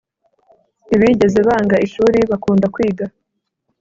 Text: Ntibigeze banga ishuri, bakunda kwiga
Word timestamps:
Ntibigeze 0.87 1.39
banga 1.47 1.75
ishuri, 1.85 2.19
bakunda 2.31 2.65
kwiga 2.73 3.05